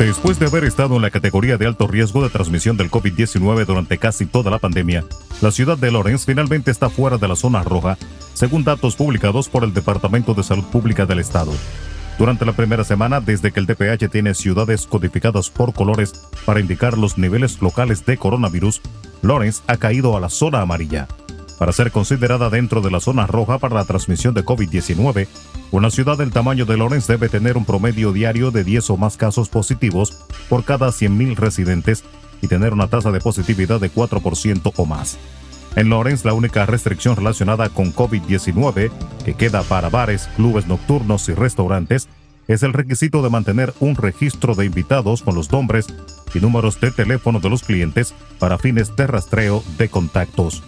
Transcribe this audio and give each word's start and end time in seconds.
Después 0.00 0.40
de 0.40 0.46
haber 0.46 0.64
estado 0.64 0.96
en 0.96 1.02
la 1.02 1.10
categoría 1.10 1.56
de 1.56 1.68
alto 1.68 1.86
riesgo 1.86 2.24
de 2.24 2.30
transmisión 2.30 2.76
del 2.76 2.90
COVID-19 2.90 3.64
durante 3.64 3.98
casi 3.98 4.26
toda 4.26 4.50
la 4.50 4.58
pandemia, 4.58 5.04
la 5.40 5.52
ciudad 5.52 5.78
de 5.78 5.92
Lawrence 5.92 6.26
finalmente 6.26 6.72
está 6.72 6.90
fuera 6.90 7.16
de 7.16 7.28
la 7.28 7.36
zona 7.36 7.62
roja, 7.62 7.96
según 8.34 8.64
datos 8.64 8.96
publicados 8.96 9.48
por 9.48 9.62
el 9.62 9.72
Departamento 9.72 10.34
de 10.34 10.42
Salud 10.42 10.64
Pública 10.64 11.06
del 11.06 11.20
Estado. 11.20 11.52
Durante 12.18 12.46
la 12.46 12.52
primera 12.52 12.82
semana, 12.82 13.20
desde 13.20 13.52
que 13.52 13.60
el 13.60 13.66
DPH 13.66 14.08
tiene 14.10 14.32
ciudades 14.32 14.86
codificadas 14.86 15.50
por 15.50 15.74
colores 15.74 16.14
para 16.46 16.60
indicar 16.60 16.96
los 16.96 17.18
niveles 17.18 17.60
locales 17.60 18.06
de 18.06 18.16
coronavirus, 18.16 18.80
Lawrence 19.20 19.62
ha 19.66 19.76
caído 19.76 20.16
a 20.16 20.20
la 20.20 20.30
zona 20.30 20.62
amarilla. 20.62 21.08
Para 21.58 21.72
ser 21.72 21.90
considerada 21.90 22.48
dentro 22.48 22.80
de 22.80 22.90
la 22.90 23.00
zona 23.00 23.26
roja 23.26 23.58
para 23.58 23.74
la 23.74 23.84
transmisión 23.84 24.32
de 24.32 24.44
COVID-19, 24.44 25.26
una 25.72 25.90
ciudad 25.90 26.16
del 26.16 26.32
tamaño 26.32 26.64
de 26.64 26.78
Lawrence 26.78 27.12
debe 27.12 27.28
tener 27.28 27.58
un 27.58 27.66
promedio 27.66 28.12
diario 28.12 28.50
de 28.50 28.64
10 28.64 28.90
o 28.90 28.96
más 28.96 29.18
casos 29.18 29.50
positivos 29.50 30.24
por 30.48 30.64
cada 30.64 30.88
100.000 30.88 31.36
residentes 31.36 32.02
y 32.40 32.48
tener 32.48 32.72
una 32.72 32.88
tasa 32.88 33.10
de 33.10 33.20
positividad 33.20 33.78
de 33.80 33.92
4% 33.92 34.72
o 34.74 34.86
más. 34.86 35.18
En 35.76 35.90
Lawrence, 35.90 36.26
la 36.26 36.32
única 36.32 36.64
restricción 36.64 37.16
relacionada 37.16 37.68
con 37.68 37.94
COVID-19 37.94 38.90
que 39.26 39.34
queda 39.34 39.62
para 39.62 39.90
bares, 39.90 40.28
clubes 40.34 40.66
nocturnos 40.66 41.28
y 41.28 41.34
restaurantes 41.34 42.08
es 42.48 42.62
el 42.62 42.72
requisito 42.72 43.22
de 43.22 43.28
mantener 43.28 43.74
un 43.78 43.94
registro 43.94 44.54
de 44.54 44.64
invitados 44.64 45.22
con 45.22 45.34
los 45.34 45.52
nombres 45.52 45.86
y 46.34 46.40
números 46.40 46.80
de 46.80 46.92
teléfono 46.92 47.40
de 47.40 47.50
los 47.50 47.62
clientes 47.62 48.14
para 48.38 48.56
fines 48.56 48.96
de 48.96 49.06
rastreo 49.06 49.62
de 49.76 49.90
contactos. 49.90 50.62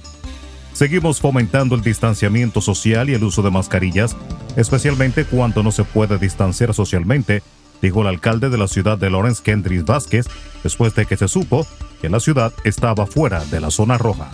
Seguimos 0.74 1.20
fomentando 1.20 1.74
el 1.74 1.80
distanciamiento 1.80 2.60
social 2.60 3.08
y 3.08 3.14
el 3.14 3.24
uso 3.24 3.40
de 3.40 3.50
mascarillas, 3.50 4.14
especialmente 4.56 5.24
cuando 5.24 5.62
no 5.62 5.72
se 5.72 5.84
puede 5.84 6.18
distanciar 6.18 6.74
socialmente, 6.74 7.42
dijo 7.80 8.02
el 8.02 8.08
alcalde 8.08 8.50
de 8.50 8.58
la 8.58 8.68
ciudad 8.68 8.98
de 8.98 9.08
Lawrence 9.08 9.42
Kendrick 9.42 9.86
Vázquez, 9.86 10.26
después 10.62 10.94
de 10.94 11.06
que 11.06 11.16
se 11.16 11.28
supo 11.28 11.66
que 12.02 12.10
la 12.10 12.20
ciudad 12.20 12.52
estaba 12.64 13.06
fuera 13.06 13.42
de 13.46 13.60
la 13.60 13.70
zona 13.70 13.96
roja. 13.96 14.30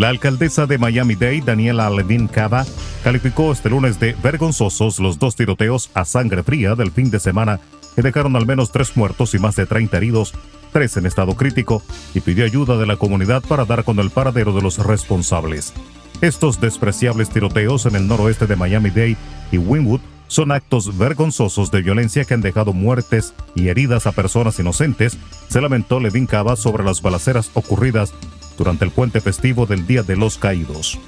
La 0.00 0.08
alcaldesa 0.08 0.64
de 0.64 0.78
Miami-Dade, 0.78 1.42
Daniela 1.42 1.90
Levin 1.90 2.26
Cava, 2.26 2.64
calificó 3.04 3.52
este 3.52 3.68
lunes 3.68 4.00
de 4.00 4.16
vergonzosos 4.22 4.98
los 4.98 5.18
dos 5.18 5.36
tiroteos 5.36 5.90
a 5.92 6.06
sangre 6.06 6.42
fría 6.42 6.74
del 6.74 6.90
fin 6.90 7.10
de 7.10 7.20
semana 7.20 7.60
que 7.94 8.00
dejaron 8.00 8.34
al 8.34 8.46
menos 8.46 8.72
tres 8.72 8.96
muertos 8.96 9.34
y 9.34 9.38
más 9.38 9.56
de 9.56 9.66
30 9.66 9.98
heridos, 9.98 10.32
tres 10.72 10.96
en 10.96 11.04
estado 11.04 11.36
crítico, 11.36 11.82
y 12.14 12.20
pidió 12.20 12.46
ayuda 12.46 12.78
de 12.78 12.86
la 12.86 12.96
comunidad 12.96 13.42
para 13.42 13.66
dar 13.66 13.84
con 13.84 13.98
el 13.98 14.08
paradero 14.08 14.54
de 14.54 14.62
los 14.62 14.78
responsables. 14.78 15.74
Estos 16.22 16.62
despreciables 16.62 17.28
tiroteos 17.28 17.84
en 17.84 17.94
el 17.94 18.08
noroeste 18.08 18.46
de 18.46 18.56
Miami-Dade 18.56 19.18
y 19.52 19.58
Wynwood 19.58 20.00
son 20.28 20.50
actos 20.50 20.96
vergonzosos 20.96 21.70
de 21.70 21.82
violencia 21.82 22.24
que 22.24 22.32
han 22.32 22.40
dejado 22.40 22.72
muertes 22.72 23.34
y 23.54 23.68
heridas 23.68 24.06
a 24.06 24.12
personas 24.12 24.58
inocentes, 24.60 25.18
se 25.48 25.60
lamentó 25.60 26.00
Levin 26.00 26.24
Cava 26.24 26.56
sobre 26.56 26.84
las 26.84 27.02
balaceras 27.02 27.50
ocurridas 27.52 28.14
durante 28.60 28.84
el 28.84 28.90
puente 28.90 29.22
festivo 29.22 29.64
del 29.64 29.86
Día 29.86 30.02
de 30.02 30.16
los 30.16 30.36
Caídos. 30.36 30.98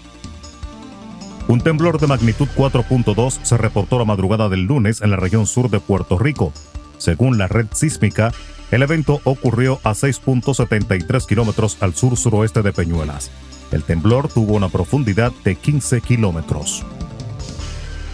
Un 1.48 1.60
temblor 1.60 2.00
de 2.00 2.06
magnitud 2.06 2.48
4.2 2.56 3.40
se 3.42 3.58
reportó 3.58 3.98
la 3.98 4.06
madrugada 4.06 4.48
del 4.48 4.62
lunes 4.62 5.02
en 5.02 5.10
la 5.10 5.18
región 5.18 5.46
sur 5.46 5.68
de 5.68 5.78
Puerto 5.78 6.18
Rico. 6.18 6.50
Según 6.96 7.36
la 7.36 7.48
red 7.48 7.66
sísmica, 7.74 8.32
el 8.70 8.82
evento 8.82 9.20
ocurrió 9.24 9.80
a 9.84 9.90
6.73 9.90 11.26
kilómetros 11.26 11.76
al 11.80 11.94
sur-suroeste 11.94 12.62
de 12.62 12.72
Peñuelas. 12.72 13.30
El 13.70 13.82
temblor 13.82 14.28
tuvo 14.28 14.54
una 14.54 14.70
profundidad 14.70 15.30
de 15.44 15.56
15 15.56 16.00
kilómetros. 16.00 16.86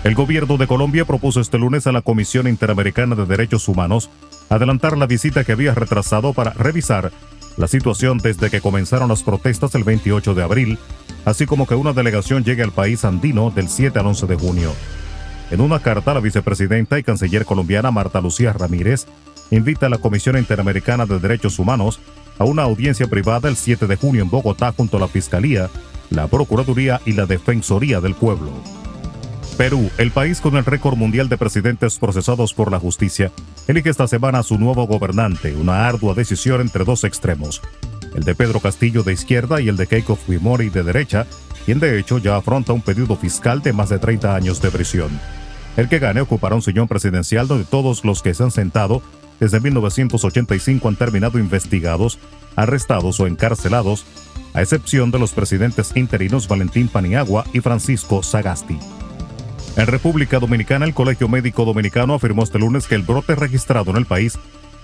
El 0.03 0.17
gobierno 0.17 0.57
de 0.57 0.67
Colombia 0.67 1.05
propuso 1.05 1.41
este 1.41 1.59
lunes 1.59 1.87
a 1.87 1.93
la 1.93 2.03
Comisión 2.03 2.49
Interamericana 2.49 3.15
de 3.15 3.25
Derechos 3.25 3.69
Humanos 3.69 4.11
adelantar 4.49 4.99
la 4.99 5.07
visita 5.07 5.45
que 5.45 5.53
había 5.53 5.75
retrasado 5.77 6.33
para 6.33 6.55
revisar 6.55 7.13
la 7.59 7.67
situación 7.67 8.19
desde 8.19 8.51
que 8.51 8.61
comenzaron 8.61 9.09
las 9.09 9.25
protestas 9.25 9.75
el 9.75 9.85
28 9.85 10.33
de 10.35 10.43
abril, 10.43 10.79
así 11.25 11.45
como 11.45 11.67
que 11.67 11.75
una 11.75 11.93
delegación 11.93 12.45
llegue 12.45 12.63
al 12.63 12.71
país 12.71 13.05
andino 13.05 13.51
del 13.51 13.69
7 13.69 13.99
al 13.99 14.07
11 14.07 14.27
de 14.27 14.37
junio. 14.37 14.73
En 15.51 15.61
una 15.61 15.81
carta, 15.81 16.15
la 16.15 16.21
vicepresidenta 16.21 16.99
y 16.99 17.03
canciller 17.03 17.45
colombiana 17.45 17.91
Marta 17.91 18.21
Lucía 18.21 18.53
Ramírez 18.53 19.07
invita 19.51 19.87
a 19.87 19.89
la 19.89 19.99
Comisión 19.99 20.39
Interamericana 20.39 21.05
de 21.05 21.19
Derechos 21.19 21.59
Humanos 21.59 22.01
a 22.39 22.45
una 22.45 22.63
audiencia 22.63 23.09
privada 23.09 23.49
el 23.49 23.57
7 23.57 23.87
de 23.87 23.97
junio 23.97 24.23
en 24.23 24.31
Bogotá 24.31 24.73
junto 24.77 24.97
a 24.97 25.01
la 25.01 25.09
Fiscalía, 25.09 25.69
la 26.11 26.29
Procuraduría 26.29 27.01
y 27.05 27.13
la 27.13 27.27
Defensoría 27.27 28.01
del 28.01 28.15
Pueblo. 28.15 28.53
Perú, 29.59 29.91
el 29.99 30.13
país 30.13 30.41
con 30.41 30.57
el 30.57 30.65
récord 30.65 30.97
mundial 30.97 31.29
de 31.29 31.37
presidentes 31.37 31.99
procesados 31.99 32.55
por 32.55 32.71
la 32.71 32.79
justicia, 32.79 33.33
elige 33.67 33.91
esta 33.91 34.07
semana 34.07 34.39
a 34.39 34.43
su 34.45 34.57
nuevo 34.57 34.87
gobernante, 34.87 35.53
una 35.57 35.89
ardua 35.89 36.15
decisión 36.15 36.61
entre 36.61 36.85
dos 36.85 37.03
extremos, 37.03 37.61
el 38.15 38.23
de 38.23 38.37
Pedro 38.37 38.61
Castillo 38.61 39.03
de 39.03 39.15
izquierda 39.15 39.61
y 39.61 39.69
el 39.69 39.77
de 39.77 39.89
Keiko 39.89 40.15
Fujimori 40.15 40.69
de 40.69 40.85
derecha, 40.85 41.27
quien 41.65 41.81
de 41.81 41.99
hecho 41.99 42.19
ya 42.19 42.37
afronta 42.37 42.73
un 42.73 42.83
pedido 42.83 43.17
fiscal 43.17 43.61
de 43.61 43.73
más 43.73 43.89
de 43.89 43.99
30 43.99 44.33
años 44.33 44.63
de 44.63 44.71
prisión. 44.71 45.11
El 45.77 45.89
que 45.89 45.99
gane 45.99 46.21
ocupará 46.21 46.55
un 46.55 46.63
sillón 46.63 46.87
presidencial 46.87 47.49
donde 47.49 47.65
todos 47.65 48.05
los 48.05 48.23
que 48.23 48.35
se 48.35 48.45
han 48.45 48.53
sentado 48.53 49.03
desde 49.41 49.59
1985 49.59 50.89
han 50.89 50.95
terminado 50.95 51.37
investigados, 51.41 52.21
arrestados 52.55 53.19
o 53.19 53.27
encarcelados, 53.27 54.07
a 54.55 54.63
excepción 54.63 55.11
de 55.11 55.19
los 55.19 55.33
presidentes 55.33 55.97
interinos 55.97 56.47
Valentín 56.47 56.87
Paniagua 56.87 57.45
y 57.53 57.59
Francisco 57.59 58.23
Sagasti. 58.23 58.79
En 59.79 59.87
República 59.87 60.41
Dominicana, 60.41 60.85
el 60.87 60.93
Colegio 60.93 61.29
Médico 61.29 61.65
Dominicano 61.65 62.15
afirmó 62.15 62.43
este 62.43 62.59
lunes 62.59 62.89
que 62.89 62.97
el 62.97 63.03
brote 63.03 63.37
registrado 63.37 63.93
en 63.93 63.97
el 63.97 64.07
país 64.07 64.37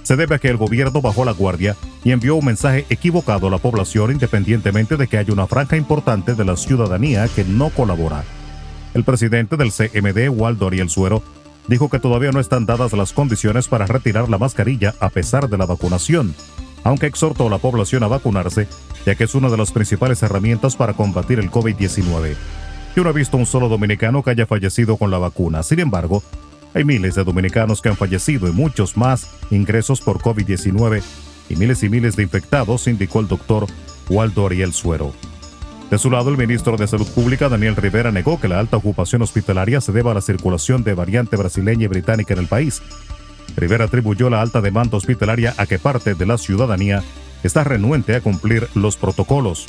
se 0.05 0.15
debe 0.15 0.37
a 0.37 0.39
que 0.39 0.49
el 0.49 0.57
gobierno 0.57 1.03
bajó 1.03 1.25
la 1.25 1.33
guardia 1.33 1.75
y 2.05 2.13
envió 2.13 2.37
un 2.37 2.45
mensaje 2.45 2.87
equivocado 2.89 3.49
a 3.49 3.51
la 3.51 3.59
población 3.59 4.13
independientemente 4.13 4.97
de 4.97 5.09
que 5.09 5.19
haya 5.19 5.33
una 5.33 5.49
franja 5.49 5.77
importante 5.77 6.37
de 6.37 6.45
la 6.45 6.57
ciudadanía 6.57 7.27
que 7.27 7.43
no 7.43 7.71
colabora. 7.71 8.23
El 8.95 9.03
presidente 9.03 9.57
del 9.57 9.73
CMD, 9.73 10.29
Waldo 10.31 10.69
Ariel 10.69 10.89
Suero, 10.89 11.25
dijo 11.67 11.91
que 11.91 11.99
todavía 11.99 12.31
no 12.31 12.39
están 12.39 12.65
dadas 12.65 12.93
las 12.93 13.13
condiciones 13.13 13.67
para 13.67 13.87
retirar 13.87 14.29
la 14.29 14.39
mascarilla 14.39 14.95
a 15.01 15.09
pesar 15.09 15.49
de 15.49 15.59
la 15.59 15.67
vacunación, 15.67 16.37
aunque 16.85 17.07
exhortó 17.07 17.49
a 17.49 17.51
la 17.51 17.59
población 17.59 18.05
a 18.05 18.09
vacunarse, 18.09 18.69
ya 19.05 19.17
que 19.17 19.25
es 19.25 19.35
una 19.35 19.49
de 19.49 19.57
las 19.57 19.73
principales 19.73 20.23
herramientas 20.23 20.77
para 20.77 20.93
combatir 20.93 21.41
el 21.41 21.51
COVID-19. 21.51 22.37
Yo 22.97 23.03
no 23.03 23.11
he 23.11 23.13
visto 23.13 23.37
un 23.37 23.47
solo 23.47 23.69
dominicano 23.69 24.23
que 24.23 24.31
haya 24.31 24.47
fallecido 24.47 24.97
con 24.97 25.11
la 25.11 25.19
vacuna. 25.19 25.63
Sin 25.63 25.81
embargo, 25.81 26.23
hay 26.75 26.85
miles 26.85 27.17
de 27.17 27.25
dominicanos 27.25 27.83
que 27.83 27.89
han 27.89 27.97
fallecido 27.97 28.49
y 28.49 28.53
muchos 28.53 28.97
más 28.97 29.29
ingresos 29.51 30.01
por 30.01 30.19
COVID-19 30.19 31.03
y 31.49 31.57
miles 31.57 31.83
y 31.83 31.89
miles 31.89 32.17
de 32.17 32.23
infectados, 32.23 32.87
indicó 32.87 33.21
el 33.21 33.29
doctor 33.29 33.67
Waldo 34.09 34.47
Ariel 34.47 34.73
Suero. 34.73 35.13
De 35.91 35.99
su 35.99 36.11
lado, 36.11 36.31
el 36.31 36.37
ministro 36.37 36.77
de 36.77 36.87
Salud 36.87 37.07
Pública, 37.09 37.49
Daniel 37.49 37.77
Rivera, 37.77 38.11
negó 38.11 38.41
que 38.41 38.49
la 38.49 38.59
alta 38.59 38.77
ocupación 38.77 39.23
hospitalaria 39.23 39.81
se 39.81 39.93
deba 39.93 40.13
a 40.13 40.15
la 40.15 40.21
circulación 40.21 40.83
de 40.83 40.95
variante 40.95 41.37
brasileña 41.37 41.85
y 41.85 41.89
británica 41.89 42.35
en 42.35 42.41
el 42.41 42.49
país. 42.49 42.81
Rivera 43.57 43.85
atribuyó 43.85 44.31
la 44.31 44.41
alta 44.41 44.61
demanda 44.61 44.97
hospitalaria 44.97 45.55
a 45.57 45.67
que 45.67 45.79
parte 45.79 46.15
de 46.15 46.27
la 46.27 46.39
ciudadanía 46.39 47.03
está 47.43 47.63
renuente 47.63 48.17
a 48.17 48.21
cumplir 48.21 48.69
los 48.75 48.97
protocolos. 48.97 49.67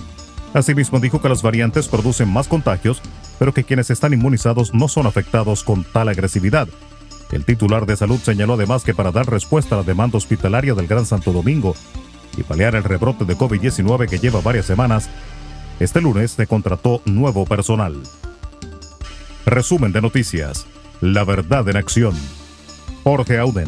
Asimismo, 0.56 1.02
dijo 1.02 1.22
que 1.22 1.28
las 1.28 1.42
variantes 1.42 1.90
producen 1.90 2.30
más 2.30 2.48
contagios, 2.48 3.02
pero 3.38 3.54
que 3.54 3.66
quienes 3.66 3.90
están 3.90 4.14
inmunizados 4.14 4.74
no 4.74 4.88
son 4.88 5.06
afectados 5.06 5.66
con 5.66 5.84
tal 5.84 6.08
agresividad. 6.08 6.70
El 7.34 7.44
titular 7.44 7.86
de 7.86 7.98
salud 7.98 8.20
señaló 8.20 8.54
además 8.54 8.86
que 8.86 8.94
para 8.94 9.12
dar 9.12 9.30
respuesta 9.30 9.76
a 9.76 9.80
la 9.80 9.84
demanda 9.84 10.18
hospitalaria 10.18 10.74
del 10.74 10.88
Gran 10.88 11.06
Santo 11.06 11.34
Domingo 11.34 11.76
y 12.38 12.44
paliar 12.44 12.74
el 12.76 12.86
rebrote 12.86 13.26
de 13.26 13.36
COVID-19 13.36 14.08
que 14.08 14.18
lleva 14.18 14.40
varias 14.40 14.66
semanas, 14.66 15.10
este 15.82 16.00
lunes 16.00 16.32
se 16.32 16.48
contrató 16.48 17.02
nuevo 17.04 17.44
personal. 17.46 18.02
Resumen 19.46 19.92
de 19.92 20.02
noticias. 20.02 20.68
La 21.02 21.26
verdad 21.26 21.68
en 21.68 21.76
acción. 21.76 22.16
Jorge 23.04 23.40
Auden. 23.40 23.68